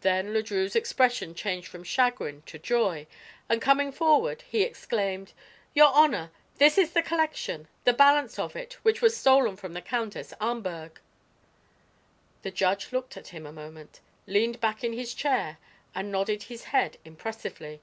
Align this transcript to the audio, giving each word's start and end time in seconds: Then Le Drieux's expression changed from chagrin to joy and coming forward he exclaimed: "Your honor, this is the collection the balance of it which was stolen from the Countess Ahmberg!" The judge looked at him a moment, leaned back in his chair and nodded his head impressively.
Then 0.00 0.32
Le 0.32 0.42
Drieux's 0.42 0.74
expression 0.74 1.34
changed 1.34 1.68
from 1.68 1.84
chagrin 1.84 2.40
to 2.46 2.58
joy 2.58 3.06
and 3.46 3.60
coming 3.60 3.92
forward 3.92 4.40
he 4.48 4.62
exclaimed: 4.62 5.34
"Your 5.74 5.92
honor, 5.92 6.30
this 6.56 6.78
is 6.78 6.92
the 6.94 7.02
collection 7.02 7.68
the 7.84 7.92
balance 7.92 8.38
of 8.38 8.56
it 8.56 8.78
which 8.84 9.02
was 9.02 9.14
stolen 9.14 9.54
from 9.54 9.74
the 9.74 9.82
Countess 9.82 10.32
Ahmberg!" 10.40 10.92
The 12.40 12.50
judge 12.50 12.90
looked 12.90 13.18
at 13.18 13.28
him 13.28 13.44
a 13.44 13.52
moment, 13.52 14.00
leaned 14.26 14.60
back 14.60 14.82
in 14.82 14.94
his 14.94 15.12
chair 15.12 15.58
and 15.94 16.10
nodded 16.10 16.44
his 16.44 16.64
head 16.72 16.96
impressively. 17.04 17.82